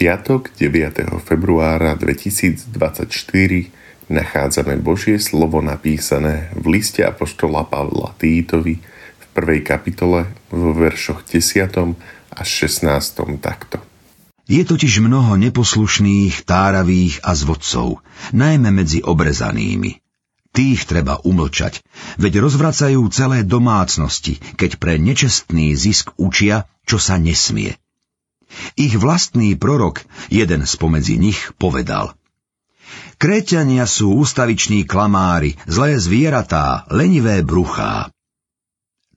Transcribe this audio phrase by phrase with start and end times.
[0.00, 1.12] piatok 9.
[1.20, 2.72] februára 2024
[4.08, 12.00] nachádzame Božie slovo napísané v liste Apoštola Pavla Týtovi v prvej kapitole vo veršoch 10.
[12.32, 13.44] až 16.
[13.44, 13.76] takto.
[14.48, 18.00] Je totiž mnoho neposlušných, táravých a zvodcov,
[18.32, 20.00] najmä medzi obrezanými.
[20.56, 21.84] Tých treba umlčať,
[22.16, 27.76] veď rozvracajú celé domácnosti, keď pre nečestný zisk učia, čo sa nesmie.
[28.74, 32.14] Ich vlastný prorok, jeden spomedzi nich, povedal
[33.20, 38.08] Kréťania sú ústaviční klamári, zlé zvieratá, lenivé bruchá.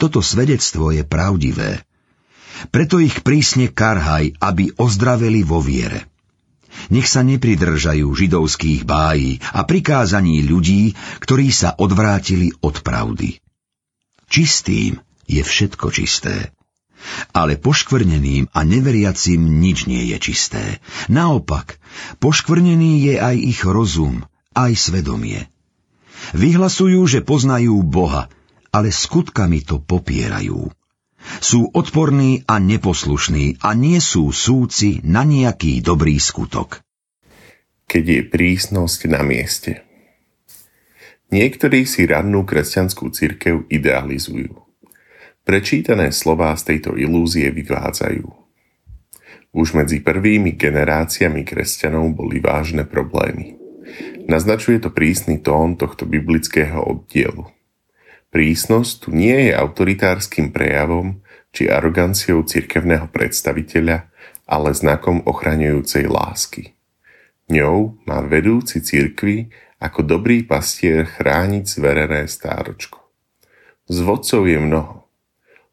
[0.00, 1.84] Toto svedectvo je pravdivé.
[2.72, 6.08] Preto ich prísne karhaj, aby ozdraveli vo viere.
[6.88, 13.36] Nech sa nepridržajú židovských bájí a prikázaní ľudí, ktorí sa odvrátili od pravdy.
[14.32, 14.96] Čistým
[15.28, 16.56] je všetko čisté.
[17.32, 20.64] Ale poškvrneným a neveriacim nič nie je čisté.
[21.08, 21.80] Naopak,
[22.20, 25.48] poškvrnený je aj ich rozum, aj svedomie.
[26.36, 28.28] Vyhlasujú, že poznajú Boha,
[28.70, 30.70] ale skutkami to popierajú.
[31.40, 36.80] Sú odporní a neposlušní a nie sú súci na nejaký dobrý skutok.
[37.90, 39.84] Keď je prísnosť na mieste.
[41.30, 44.69] Niektorí si rannú kresťanskú cirkev idealizujú.
[45.50, 48.22] Prečítané slová z tejto ilúzie vyvádzajú.
[49.50, 53.58] Už medzi prvými generáciami kresťanov boli vážne problémy.
[54.30, 57.50] Naznačuje to prísny tón tohto biblického oddielu.
[58.30, 61.18] Prísnosť tu nie je autoritárskym prejavom
[61.50, 64.06] či aroganciou cirkevného predstaviteľa,
[64.46, 66.78] ale znakom ochraňujúcej lásky.
[67.50, 69.50] Ňou má vedúci cirkvi
[69.82, 73.02] ako dobrý pastier chrániť zverené stáročko.
[73.90, 74.99] Zvodcov je mnoho.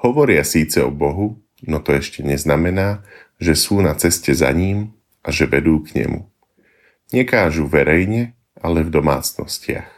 [0.00, 3.04] Hovoria síce o Bohu, no to ešte neznamená,
[3.36, 6.24] že sú na ceste za ním a že vedú k nemu.
[7.12, 9.88] Nekážu verejne, ale v domácnostiach.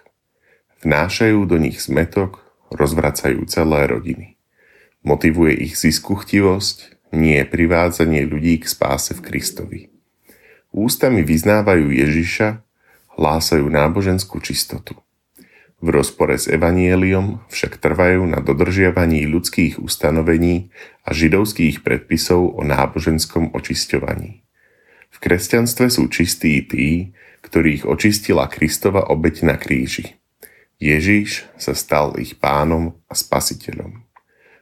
[0.82, 2.42] Vnášajú do nich zmetok,
[2.74, 4.38] rozvracajú celé rodiny.
[5.06, 9.80] Motivuje ich ziskuchtivosť, nie privádzanie ľudí k spáse v Kristovi.
[10.72, 12.64] Ústami vyznávajú Ježiša,
[13.18, 15.01] hlásajú náboženskú čistotu.
[15.82, 20.70] V rozpore s evanieliom však trvajú na dodržiavaní ľudských ustanovení
[21.02, 24.46] a židovských predpisov o náboženskom očisťovaní.
[25.10, 27.10] V kresťanstve sú čistí tí,
[27.42, 30.22] ktorých očistila Kristova obeď na kríži.
[30.78, 34.06] Ježíš sa stal ich pánom a spasiteľom.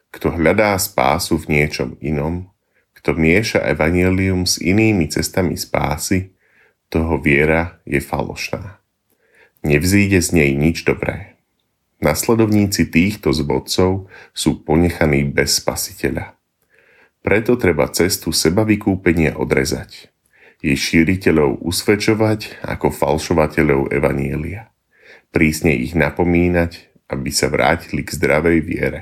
[0.08, 2.48] Kto hľadá spásu v niečom inom,
[2.96, 6.32] kto mieša evanielium s inými cestami spásy,
[6.88, 8.80] toho viera je falošná
[9.62, 11.36] nevzíde z nej nič dobré.
[12.00, 16.32] Nasledovníci týchto zvodcov sú ponechaní bez spasiteľa.
[17.20, 20.08] Preto treba cestu seba vykúpenia odrezať.
[20.64, 24.72] Jej šíriteľov usvedčovať ako falšovateľov Evanielia.
[25.28, 29.00] Prísne ich napomínať, aby sa vrátili k zdravej viere.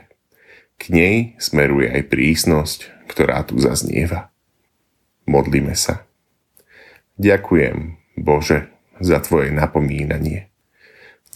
[0.79, 4.35] K nej smeruje aj prísnosť, ktorá tu zaznieva.
[5.27, 6.07] Modlíme sa.
[7.19, 10.48] Ďakujem, Bože, za Tvoje napomínanie.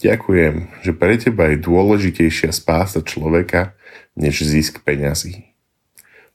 [0.01, 3.77] Ďakujem, že pre teba je dôležitejšia spása človeka,
[4.17, 5.53] než zisk peňazí.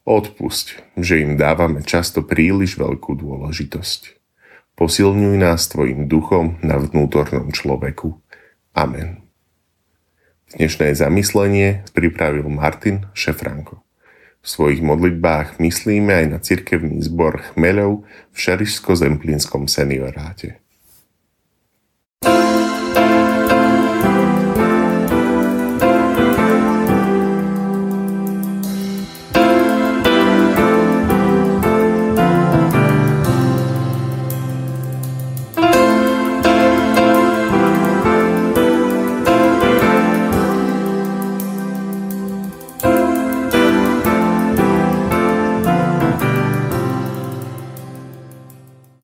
[0.08, 4.18] Odpusť, že im dávame často príliš veľkú dôležitosť.
[4.78, 8.14] Posilňuj nás tvojim duchom na vnútornom človeku.
[8.72, 9.26] Amen.
[10.54, 13.84] Dnešné zamyslenie pripravil Martin Šefranko.
[14.40, 20.62] V svojich modlitbách myslíme aj na cirkevný zbor chmeľov v Šarišsko-Zemplínskom senioráte.